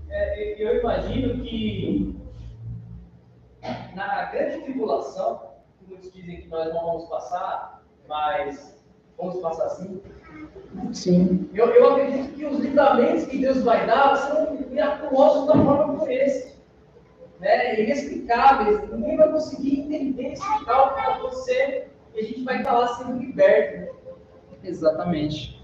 É, 0.09 0.61
eu 0.61 0.79
imagino 0.79 1.43
que 1.43 2.15
na 3.95 4.25
grande 4.25 4.63
tribulação, 4.63 5.53
que 5.79 5.85
muitos 5.87 6.11
dizem 6.11 6.41
que 6.41 6.47
nós 6.47 6.73
não 6.73 6.85
vamos 6.85 7.05
passar, 7.09 7.72
mas 8.07 8.77
vamos 9.17 9.39
passar 9.39 9.65
assim? 9.65 10.01
Sim. 10.91 11.49
Eu, 11.53 11.67
eu 11.67 11.91
acredito 11.91 12.33
que 12.33 12.45
os 12.45 12.59
livramentos 12.59 13.25
que 13.25 13.37
Deus 13.37 13.63
vai 13.63 13.85
dar 13.85 14.15
são 14.15 14.55
miraculosos 14.69 15.47
da 15.47 15.53
forma 15.53 15.97
como 15.97 16.11
esse. 16.11 16.55
Né? 17.39 17.81
Inexplicáveis. 17.81 18.89
Ninguém 18.91 19.17
vai 19.17 19.31
conseguir 19.31 19.81
entender 19.81 20.33
esse 20.33 20.65
tal 20.65 20.89
que 20.89 21.01
vai 21.01 21.13
acontecer 21.13 21.91
e 22.13 22.19
a 22.19 22.23
gente 22.23 22.43
vai 22.43 22.57
estar 22.57 22.73
lá 22.73 22.87
sendo 22.95 23.17
liberto. 23.17 23.77
Né? 23.77 24.17
Exatamente. 24.63 25.61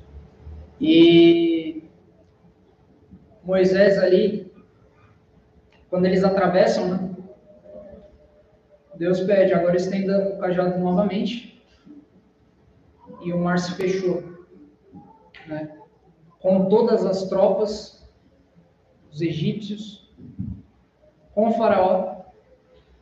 E 0.79 1.83
Moisés 3.43 3.97
ali, 3.97 4.51
quando 5.89 6.05
eles 6.05 6.23
atravessam, 6.23 6.87
né? 6.89 7.09
Deus 8.95 9.21
pede, 9.21 9.53
agora 9.53 9.77
estenda 9.77 10.29
o 10.29 10.37
cajado 10.39 10.77
novamente 10.77 11.58
e 13.21 13.33
o 13.33 13.57
se 13.57 13.73
fechou. 13.75 14.23
Né? 15.47 15.77
Com 16.39 16.69
todas 16.69 17.05
as 17.05 17.27
tropas, 17.27 18.07
os 19.11 19.21
egípcios, 19.21 20.09
com 21.33 21.49
o 21.49 21.53
faraó. 21.53 22.17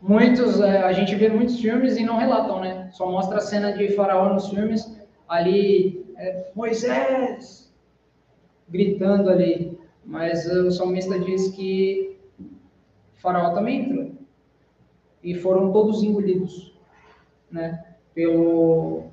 Muitos, 0.02 0.60
é, 0.60 0.84
a 0.84 0.94
gente 0.94 1.16
vê 1.16 1.30
muitos 1.30 1.60
filmes 1.60 1.98
e 1.98 2.04
não 2.04 2.18
relatam, 2.18 2.62
né? 2.62 2.90
Só 2.92 3.10
mostra 3.10 3.38
a 3.38 3.42
cena 3.42 3.74
de 3.74 3.90
faraó 3.90 4.34
nos 4.34 4.50
filmes, 4.50 4.96
ali, 5.28 6.06
é, 6.18 6.52
Moisés, 6.56 7.74
gritando 8.70 9.30
ali. 9.30 9.78
Mas 10.06 10.46
o 10.50 10.72
salmista 10.72 11.20
diz 11.20 11.50
que 11.50 12.18
faraó 13.16 13.54
também 13.54 13.82
entrou. 13.82 14.12
E 15.22 15.36
foram 15.36 15.72
todos 15.74 16.04
engolidos, 16.04 16.74
né? 17.52 17.84
Pelo, 18.14 19.12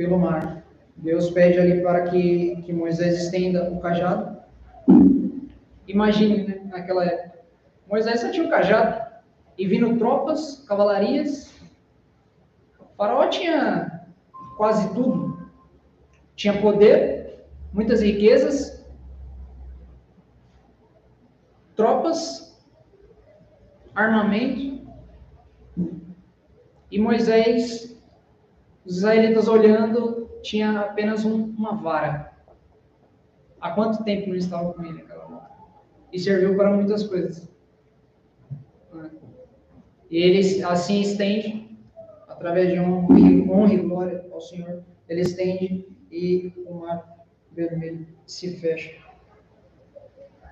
pelo 0.00 0.18
mar. 0.18 0.64
Deus 0.96 1.30
pede 1.30 1.58
ali 1.58 1.82
para 1.82 2.04
que, 2.04 2.56
que 2.62 2.72
Moisés 2.72 3.24
estenda 3.24 3.70
o 3.70 3.80
cajado. 3.80 4.40
Imagine, 5.86 6.44
né, 6.44 6.60
naquela 6.64 7.04
época. 7.04 7.40
Moisés 7.86 8.20
só 8.20 8.30
tinha 8.30 8.46
o 8.46 8.48
cajado 8.48 8.98
e 9.58 9.66
vindo 9.66 9.98
tropas, 9.98 10.64
cavalarias. 10.66 11.54
O 12.78 12.96
faraó 12.96 13.28
tinha 13.28 14.06
quase 14.56 14.88
tudo. 14.94 15.38
Tinha 16.34 16.58
poder, 16.62 17.44
muitas 17.70 18.00
riquezas, 18.00 18.82
tropas, 21.76 22.58
armamento. 23.94 24.80
E 26.90 26.98
Moisés 26.98 27.89
os 28.84 28.98
israelitas 28.98 29.48
olhando, 29.48 30.28
tinha 30.42 30.80
apenas 30.80 31.24
um, 31.24 31.44
uma 31.56 31.74
vara. 31.74 32.32
Há 33.60 33.72
quanto 33.72 34.04
tempo 34.04 34.28
não 34.28 34.36
estava 34.36 34.72
com 34.72 34.82
ele 34.84 35.02
aquela 35.02 35.26
vara? 35.26 35.50
E 36.12 36.18
serviu 36.18 36.56
para 36.56 36.72
muitas 36.72 37.06
coisas. 37.06 37.50
E 40.10 40.18
ele 40.18 40.62
assim 40.64 41.02
estende, 41.02 41.78
através 42.26 42.72
de 42.72 42.80
honra 42.80 43.72
e 43.72 43.76
glória 43.76 44.26
ao 44.32 44.40
Senhor, 44.40 44.82
ele 45.08 45.20
estende 45.20 45.86
e 46.10 46.52
o 46.66 46.74
mar 46.74 47.26
vermelho 47.52 48.06
se 48.26 48.56
fecha. 48.56 48.96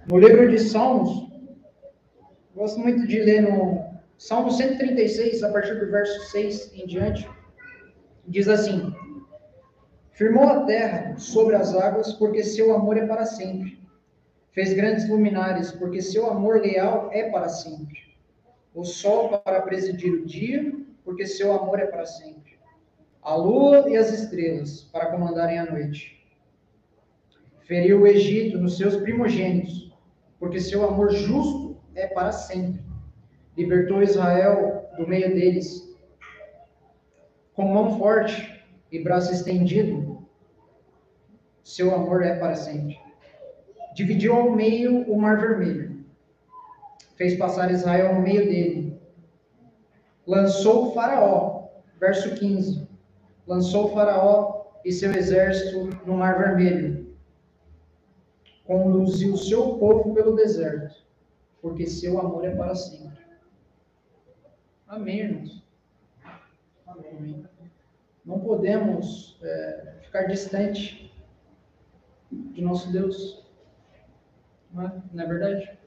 No 0.08 0.18
livro 0.18 0.48
de 0.48 0.58
Salmos, 0.58 1.28
gosto 2.54 2.78
muito 2.78 3.06
de 3.06 3.20
ler 3.20 3.42
no 3.42 3.84
Salmo 4.16 4.50
136, 4.50 5.42
a 5.42 5.52
partir 5.52 5.74
do 5.74 5.90
verso 5.90 6.30
6 6.30 6.72
em 6.74 6.86
diante, 6.86 7.28
diz 8.28 8.48
assim: 8.48 8.94
Firmou 10.12 10.44
a 10.48 10.64
terra 10.64 11.16
sobre 11.16 11.56
as 11.56 11.74
águas, 11.74 12.12
porque 12.12 12.42
seu 12.42 12.74
amor 12.74 12.96
é 12.96 13.06
para 13.06 13.24
sempre. 13.24 13.78
Fez 14.50 14.72
grandes 14.72 15.08
luminares, 15.08 15.70
porque 15.72 16.02
seu 16.02 16.28
amor 16.28 16.60
leal 16.60 17.08
é 17.12 17.30
para 17.30 17.48
sempre. 17.48 18.16
O 18.74 18.84
sol 18.84 19.38
para 19.38 19.62
presidir 19.62 20.12
o 20.12 20.26
dia, 20.26 20.74
porque 21.04 21.26
seu 21.26 21.52
amor 21.52 21.78
é 21.78 21.86
para 21.86 22.04
sempre. 22.04 22.58
A 23.22 23.34
lua 23.34 23.88
e 23.88 23.96
as 23.96 24.12
estrelas 24.12 24.82
para 24.92 25.06
comandarem 25.06 25.58
a 25.58 25.70
noite. 25.70 26.18
Feriu 27.60 28.00
o 28.00 28.06
Egito 28.06 28.58
nos 28.58 28.76
seus 28.76 28.96
primogênitos, 28.96 29.92
porque 30.40 30.58
seu 30.58 30.84
amor 30.84 31.12
justo 31.12 31.76
é 31.94 32.06
para 32.06 32.32
sempre. 32.32 32.82
Libertou 33.56 34.02
Israel 34.02 34.88
do 34.96 35.06
meio 35.06 35.34
deles. 35.34 35.87
Com 37.58 37.74
mão 37.74 37.98
forte 37.98 38.64
e 38.88 39.02
braço 39.02 39.32
estendido, 39.32 40.24
seu 41.64 41.92
amor 41.92 42.22
é 42.22 42.38
para 42.38 42.54
sempre. 42.54 42.96
Dividiu 43.96 44.32
ao 44.36 44.52
meio 44.52 45.02
o 45.10 45.20
mar 45.20 45.40
vermelho. 45.40 46.04
Fez 47.16 47.36
passar 47.36 47.72
Israel 47.72 48.14
no 48.14 48.20
meio 48.20 48.44
dele. 48.44 49.00
Lançou 50.24 50.86
o 50.86 50.94
Faraó, 50.94 51.66
verso 51.98 52.36
15. 52.36 52.88
Lançou 53.44 53.86
o 53.86 53.92
Faraó 53.92 54.66
e 54.84 54.92
seu 54.92 55.12
exército 55.12 55.90
no 56.06 56.16
mar 56.16 56.38
vermelho. 56.38 57.12
Conduziu 58.64 59.36
seu 59.36 59.78
povo 59.78 60.14
pelo 60.14 60.36
deserto, 60.36 60.94
porque 61.60 61.88
seu 61.88 62.20
amor 62.20 62.44
é 62.44 62.54
para 62.54 62.76
sempre. 62.76 63.18
Amém, 64.86 65.18
irmãos. 65.18 65.67
Amém. 66.88 67.44
Não 68.24 68.40
podemos 68.40 69.38
é, 69.42 69.94
ficar 70.02 70.24
distante 70.24 71.12
de 72.30 72.62
nosso 72.62 72.90
Deus. 72.90 73.46
Não 74.72 74.86
é, 74.86 75.02
não 75.12 75.24
é 75.24 75.26
verdade? 75.26 75.78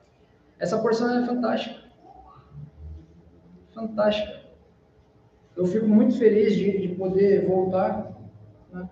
Essa 0.59 0.79
porção 0.79 1.23
é 1.23 1.25
fantástica. 1.25 1.81
Fantástica. 3.73 4.41
Eu 5.55 5.65
fico 5.65 5.87
muito 5.87 6.17
feliz 6.17 6.55
de, 6.55 6.87
de 6.87 6.95
poder 6.95 7.47
voltar. 7.47 8.15
Né? 8.71 8.89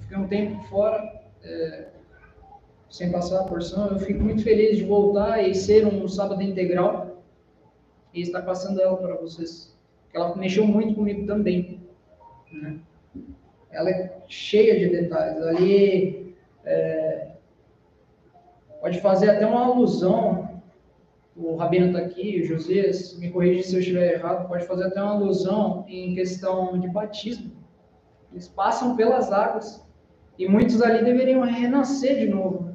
Fiquei 0.00 0.16
um 0.16 0.28
tempo 0.28 0.62
fora, 0.68 1.22
é, 1.42 1.88
sem 2.90 3.10
passar 3.12 3.40
a 3.40 3.44
porção. 3.44 3.88
Eu 3.88 3.98
fico 3.98 4.22
muito 4.22 4.42
feliz 4.42 4.76
de 4.76 4.84
voltar 4.84 5.42
e 5.42 5.54
ser 5.54 5.86
um 5.86 6.08
sábado 6.08 6.42
integral 6.42 7.22
e 8.12 8.20
estar 8.22 8.42
passando 8.42 8.80
ela 8.80 8.96
para 8.96 9.16
vocês. 9.16 9.71
Ela 10.12 10.36
mexeu 10.36 10.66
muito 10.66 10.94
comigo 10.94 11.26
também. 11.26 11.80
Né? 12.52 12.78
Ela 13.70 13.90
é 13.90 14.22
cheia 14.28 14.78
de 14.78 14.88
detalhes. 14.88 15.42
Ali 15.42 16.34
é, 16.64 17.28
pode 18.80 19.00
fazer 19.00 19.30
até 19.30 19.46
uma 19.46 19.64
alusão, 19.64 20.60
o 21.34 21.56
Rabino 21.56 21.86
está 21.86 22.00
aqui, 22.00 22.42
o 22.42 22.46
Josias, 22.46 23.18
me 23.18 23.30
corrija 23.30 23.62
se 23.62 23.74
eu 23.74 23.80
estiver 23.80 24.14
errado, 24.14 24.48
pode 24.48 24.66
fazer 24.66 24.84
até 24.84 25.02
uma 25.02 25.12
alusão 25.12 25.84
em 25.88 26.14
questão 26.14 26.78
de 26.78 26.88
batismo. 26.88 27.52
Eles 28.30 28.48
passam 28.48 28.96
pelas 28.96 29.32
águas 29.32 29.82
e 30.38 30.46
muitos 30.48 30.82
ali 30.82 31.04
deveriam 31.04 31.42
renascer 31.42 32.18
de 32.18 32.28
novo. 32.28 32.72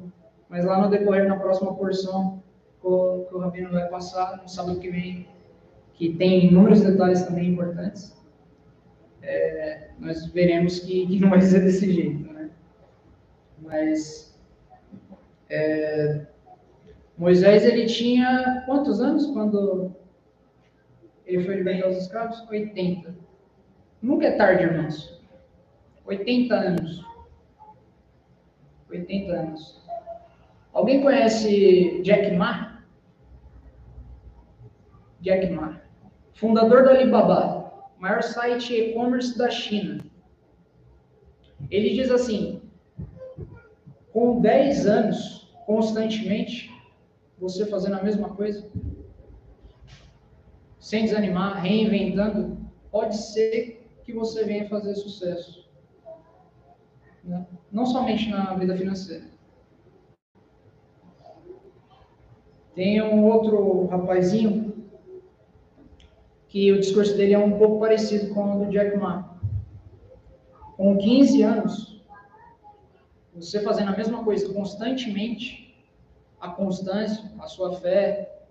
Mas 0.48 0.64
lá 0.64 0.80
no 0.80 0.90
decorrer, 0.90 1.28
na 1.28 1.36
próxima 1.36 1.74
porção, 1.74 2.42
que 2.80 2.86
o 2.86 3.38
Rabino 3.38 3.70
vai 3.70 3.88
passar 3.88 4.40
no 4.42 4.48
sábado 4.48 4.78
que 4.80 4.90
vem, 4.90 5.28
que 5.98 6.14
tem 6.14 6.46
inúmeros 6.46 6.82
detalhes 6.82 7.24
também 7.24 7.48
importantes, 7.50 8.16
é, 9.20 9.90
nós 9.98 10.26
veremos 10.26 10.78
que, 10.78 11.06
que 11.08 11.18
não 11.18 11.28
vai 11.28 11.40
ser 11.40 11.60
desse 11.60 11.92
jeito. 11.92 12.32
Né? 12.32 12.50
Mas 13.60 14.38
é, 15.50 16.24
Moisés 17.16 17.64
ele 17.64 17.86
tinha 17.86 18.62
quantos 18.64 19.00
anos 19.00 19.26
quando 19.26 19.90
ele 21.26 21.44
foi 21.44 21.56
libertar 21.56 21.88
os 21.88 21.96
escravos? 21.96 22.48
80. 22.48 23.12
Nunca 24.00 24.28
é 24.28 24.36
tarde, 24.36 24.62
irmãos. 24.62 25.20
80 26.06 26.54
anos. 26.54 27.04
80 28.88 29.32
anos. 29.32 29.82
Alguém 30.72 31.02
conhece 31.02 32.00
Jack 32.02 32.36
Ma? 32.36 32.84
Jack 35.20 35.50
Ma, 35.50 35.80
fundador 36.38 36.84
do 36.84 36.90
Alibaba, 36.90 37.72
maior 37.98 38.22
site 38.22 38.72
e-commerce 38.72 39.36
da 39.36 39.50
China. 39.50 40.04
Ele 41.70 41.90
diz 41.90 42.10
assim: 42.10 42.62
com 44.12 44.40
10 44.40 44.86
anos, 44.86 45.52
constantemente, 45.66 46.72
você 47.38 47.66
fazendo 47.66 47.94
a 47.94 48.02
mesma 48.02 48.30
coisa, 48.30 48.70
sem 50.78 51.04
desanimar, 51.04 51.60
reinventando, 51.60 52.56
pode 52.90 53.16
ser 53.16 53.84
que 54.04 54.12
você 54.12 54.44
venha 54.44 54.68
fazer 54.68 54.94
sucesso. 54.94 55.68
Né? 57.24 57.44
Não 57.70 57.84
somente 57.84 58.30
na 58.30 58.54
vida 58.54 58.76
financeira. 58.76 59.24
Tem 62.74 63.02
um 63.02 63.24
outro 63.26 63.86
rapazinho 63.86 64.67
que 66.48 66.72
o 66.72 66.80
discurso 66.80 67.16
dele 67.16 67.34
é 67.34 67.38
um 67.38 67.58
pouco 67.58 67.78
parecido 67.78 68.32
com 68.34 68.56
o 68.56 68.64
do 68.64 68.70
Jack 68.70 68.96
Ma. 68.96 69.38
Com 70.76 70.96
15 70.96 71.42
anos, 71.42 72.02
você 73.34 73.60
fazendo 73.60 73.88
a 73.88 73.96
mesma 73.96 74.24
coisa 74.24 74.52
constantemente, 74.52 75.76
a 76.40 76.48
constância, 76.48 77.30
a 77.38 77.46
sua 77.46 77.74
fé, 77.74 78.42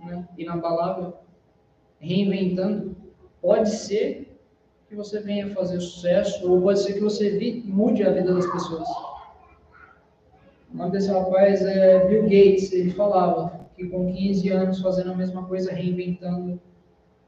né, 0.00 0.26
inabalável, 0.36 1.14
reinventando, 1.98 2.96
pode 3.40 3.70
ser 3.70 4.38
que 4.88 4.94
você 4.94 5.20
venha 5.20 5.54
fazer 5.54 5.80
sucesso, 5.80 6.50
ou 6.50 6.60
pode 6.60 6.80
ser 6.80 6.94
que 6.94 7.00
você 7.00 7.62
mude 7.64 8.02
a 8.02 8.12
vida 8.12 8.34
das 8.34 8.50
pessoas. 8.50 8.88
O 10.72 10.76
nome 10.76 10.92
desse 10.92 11.10
rapaz 11.10 11.62
é 11.62 12.06
Bill 12.06 12.22
Gates, 12.22 12.72
ele 12.72 12.90
falava 12.90 13.60
que 13.76 13.86
com 13.88 14.12
15 14.12 14.48
anos 14.50 14.80
fazendo 14.80 15.12
a 15.12 15.16
mesma 15.16 15.44
coisa, 15.46 15.72
reinventando, 15.72 16.60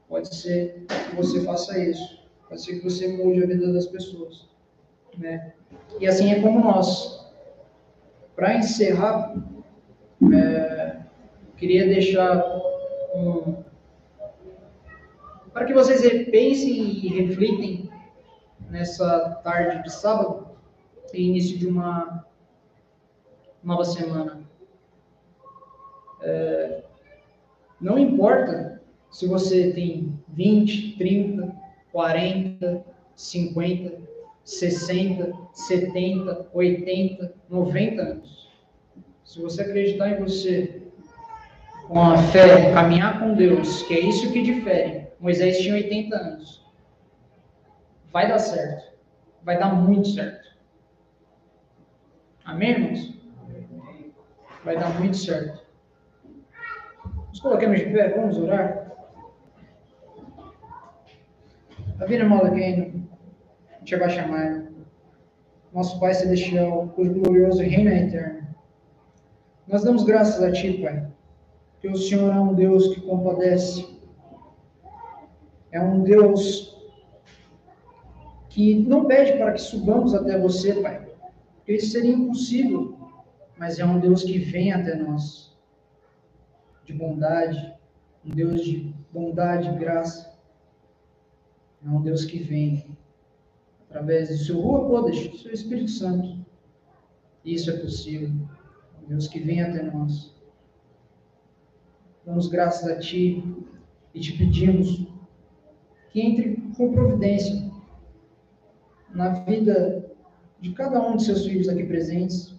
pode 0.07 0.33
ser 0.35 0.85
que 0.87 1.15
você 1.15 1.43
faça 1.43 1.77
isso. 1.79 2.25
Pode 2.47 2.61
ser 2.61 2.79
que 2.79 2.83
você 2.83 3.07
mude 3.07 3.43
a 3.43 3.47
vida 3.47 3.71
das 3.73 3.87
pessoas. 3.87 4.47
Né? 5.17 5.53
E 5.99 6.07
assim 6.07 6.31
é 6.31 6.41
como 6.41 6.59
nós. 6.59 7.25
Para 8.35 8.55
encerrar, 8.55 9.35
é, 10.33 10.97
queria 11.57 11.85
deixar 11.85 12.43
um, 13.15 13.63
para 15.51 15.65
que 15.65 15.73
vocês 15.73 16.01
pensem 16.29 16.77
e 16.77 17.07
reflitem 17.07 17.89
nessa 18.69 19.41
tarde 19.43 19.83
de 19.83 19.91
sábado 19.91 20.47
e 21.13 21.27
início 21.27 21.57
de 21.57 21.65
uma 21.65 22.25
nova 23.63 23.83
semana. 23.83 24.47
É, 26.21 26.83
não 27.81 27.97
importa 27.97 28.76
se 29.11 29.27
você 29.27 29.71
tem 29.71 30.19
20, 30.29 30.97
30, 30.97 31.55
40, 31.91 32.85
50, 33.15 34.01
60, 34.43 35.33
70, 35.53 36.47
80, 36.53 37.33
90 37.49 38.01
anos. 38.01 38.49
Se 39.25 39.41
você 39.41 39.61
acreditar 39.61 40.11
em 40.11 40.23
você, 40.23 40.81
com 41.87 41.99
a 41.99 42.17
fé, 42.17 42.71
caminhar 42.73 43.19
com 43.19 43.33
Deus, 43.33 43.83
que 43.83 43.93
é 43.93 43.99
isso 43.99 44.31
que 44.31 44.41
difere. 44.41 45.07
Moisés 45.19 45.57
tinha 45.59 45.73
80 45.73 46.15
anos. 46.15 46.65
Vai 48.11 48.27
dar 48.27 48.39
certo. 48.39 48.93
Vai 49.43 49.57
dar 49.57 49.73
muito 49.73 50.09
certo. 50.09 50.47
Amém, 52.45 52.71
irmãos? 52.71 53.13
Vai 54.63 54.77
dar 54.77 54.97
muito 54.99 55.17
certo. 55.17 55.65
Nos 57.29 57.39
coloquemos 57.39 57.79
de 57.79 57.85
pé, 57.85 58.09
vamos 58.09 58.37
orar. 58.37 58.86
Havia 61.99 62.23
mal 62.23 62.45
alguém 62.45 63.09
te 63.83 63.97
chamar 64.09 64.67
nosso 65.73 65.99
Pai 65.99 66.13
Celestial, 66.13 66.89
cujo 66.89 67.11
glorioso 67.11 67.61
reino 67.63 67.89
é 67.89 68.03
eterno. 68.03 68.47
Nós 69.67 69.83
damos 69.83 70.03
graças 70.03 70.43
a 70.43 70.51
Ti, 70.51 70.73
Pai, 70.73 71.11
que 71.81 71.87
o 71.87 71.97
Senhor 71.97 72.31
é 72.31 72.39
um 72.39 72.53
Deus 72.53 72.93
que 72.93 73.01
compadece, 73.01 73.99
é 75.71 75.81
um 75.81 76.03
Deus 76.03 76.77
que 78.49 78.75
não 78.75 79.05
pede 79.05 79.33
para 79.33 79.53
que 79.53 79.61
subamos 79.61 80.13
até 80.13 80.37
você, 80.37 80.75
Pai, 80.75 81.03
porque 81.55 81.73
isso 81.73 81.91
seria 81.93 82.13
impossível, 82.13 82.95
mas 83.57 83.79
é 83.79 83.85
um 83.85 83.99
Deus 83.99 84.23
que 84.23 84.37
vem 84.37 84.71
até 84.71 84.95
nós, 84.95 85.57
de 86.85 86.93
bondade, 86.93 87.73
um 88.23 88.29
Deus 88.29 88.63
de 88.63 88.93
bondade 89.11 89.67
e 89.67 89.79
graça. 89.79 90.36
É 91.87 91.89
um 91.89 92.01
Deus 92.01 92.25
que 92.25 92.39
vem 92.39 92.85
através 93.89 94.27
do 94.27 94.37
seu 94.43 94.59
Rua 94.59 94.89
Kodesh, 94.89 95.29
do 95.29 95.37
seu 95.37 95.53
Espírito 95.53 95.89
Santo. 95.89 96.45
Isso 97.45 97.71
é 97.71 97.77
possível. 97.77 98.29
É 98.29 99.05
um 99.05 99.07
Deus 99.07 99.27
que 99.27 99.39
vem 99.39 99.61
até 99.61 99.83
nós. 99.83 100.35
Damos 102.25 102.47
graças 102.47 102.89
a 102.89 102.99
Ti 102.99 103.41
e 104.13 104.19
te 104.19 104.37
pedimos 104.37 105.07
que 106.11 106.19
entre 106.19 106.57
com 106.75 106.91
providência 106.91 107.71
na 109.09 109.29
vida 109.45 110.11
de 110.59 110.73
cada 110.73 111.01
um 111.07 111.15
de 111.15 111.23
seus 111.23 111.45
filhos 111.45 111.69
aqui 111.69 111.85
presentes, 111.85 112.53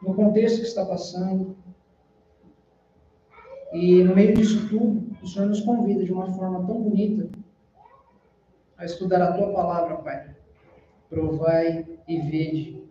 no 0.00 0.14
contexto 0.14 0.60
que 0.60 0.66
está 0.66 0.86
passando. 0.86 1.55
E 3.76 4.02
no 4.02 4.14
meio 4.14 4.34
disso 4.34 4.70
tudo, 4.70 5.14
o 5.22 5.26
Senhor 5.26 5.48
nos 5.48 5.60
convida 5.60 6.02
de 6.02 6.10
uma 6.10 6.32
forma 6.32 6.66
tão 6.66 6.80
bonita 6.80 7.28
a 8.78 8.86
estudar 8.86 9.20
a 9.20 9.34
tua 9.34 9.52
palavra, 9.52 9.98
Pai. 9.98 10.34
Provai 11.10 11.86
e 12.08 12.20
vede 12.22 12.82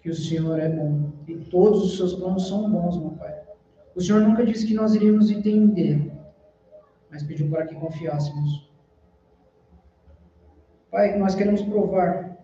que 0.00 0.10
o 0.10 0.14
Senhor 0.14 0.58
é 0.58 0.68
bom 0.68 1.12
e 1.28 1.36
todos 1.36 1.84
os 1.84 1.96
seus 1.96 2.14
planos 2.14 2.48
são 2.48 2.68
bons, 2.68 2.98
meu 2.98 3.12
Pai. 3.12 3.40
O 3.94 4.00
Senhor 4.00 4.20
nunca 4.22 4.44
disse 4.44 4.66
que 4.66 4.74
nós 4.74 4.96
iríamos 4.96 5.30
entender, 5.30 6.10
mas 7.08 7.22
pediu 7.22 7.48
para 7.48 7.64
que 7.64 7.76
confiássemos. 7.76 8.68
Pai, 10.90 11.16
nós 11.20 11.36
queremos 11.36 11.62
provar 11.62 12.36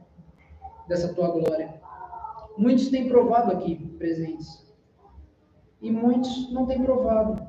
dessa 0.86 1.12
tua 1.14 1.32
glória. 1.32 1.74
Muitos 2.56 2.90
têm 2.90 3.08
provado 3.08 3.50
aqui 3.50 3.74
presentes. 3.98 4.64
E 5.82 5.90
muitos 5.90 6.52
não 6.52 6.64
têm 6.64 6.80
provado 6.80 7.47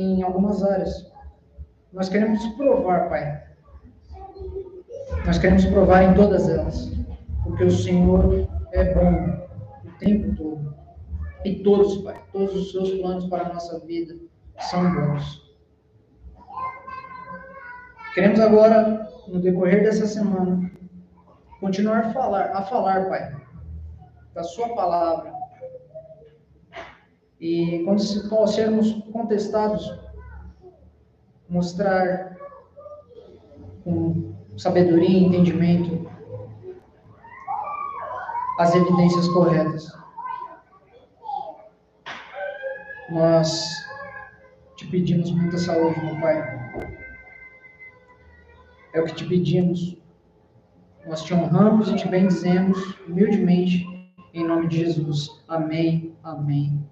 em 0.00 0.22
algumas 0.22 0.62
áreas. 0.62 1.12
Nós 1.92 2.08
queremos 2.08 2.44
provar, 2.54 3.08
Pai. 3.10 3.42
Nós 5.26 5.38
queremos 5.38 5.66
provar 5.66 6.04
em 6.04 6.14
todas 6.14 6.48
elas. 6.48 6.90
Porque 7.44 7.64
o 7.64 7.70
Senhor 7.70 8.48
é 8.72 8.94
bom 8.94 9.46
o 9.84 9.98
tempo 9.98 10.34
todo. 10.34 10.74
E 11.44 11.56
todos, 11.56 11.98
Pai, 11.98 12.20
todos 12.32 12.54
os 12.54 12.72
seus 12.72 12.90
planos 13.00 13.26
para 13.26 13.46
a 13.46 13.52
nossa 13.52 13.78
vida 13.80 14.14
são 14.58 14.94
bons. 14.94 15.42
Queremos 18.14 18.40
agora, 18.40 19.08
no 19.28 19.40
decorrer 19.40 19.82
dessa 19.82 20.06
semana, 20.06 20.70
continuar 21.60 22.06
a 22.06 22.12
falar, 22.12 22.50
a 22.52 22.62
falar, 22.62 23.08
Pai, 23.08 23.36
da 24.34 24.42
Sua 24.42 24.74
palavra. 24.74 25.41
E 27.42 27.82
quando 27.82 27.98
sermos 28.46 28.92
contestados, 29.12 29.98
mostrar 31.48 32.36
com 33.82 34.32
sabedoria 34.56 35.08
e 35.08 35.24
entendimento 35.24 36.08
as 38.60 38.72
evidências 38.76 39.26
corretas. 39.30 39.90
Nós 43.10 43.68
te 44.76 44.86
pedimos 44.86 45.32
muita 45.32 45.58
saúde, 45.58 45.98
meu 45.98 46.20
Pai. 46.20 46.88
É 48.94 49.00
o 49.00 49.04
que 49.04 49.16
te 49.16 49.24
pedimos. 49.26 49.96
Nós 51.04 51.24
te 51.24 51.34
honramos 51.34 51.90
e 51.90 51.96
te 51.96 52.06
bendizemos 52.06 52.96
humildemente, 53.00 53.84
em 54.32 54.46
nome 54.46 54.68
de 54.68 54.78
Jesus. 54.78 55.42
Amém, 55.48 56.16
amém. 56.22 56.91